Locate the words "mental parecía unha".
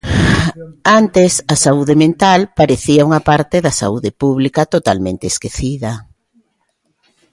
2.03-3.21